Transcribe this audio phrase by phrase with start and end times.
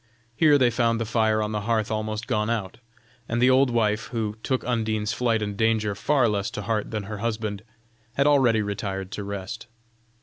[0.35, 2.79] Here they found the fire on the hearth almost gone out,
[3.29, 7.03] and the old wife, who took Undine's flight and danger far less to heart than
[7.03, 7.61] her husband,
[8.13, 9.67] had already retired to rest.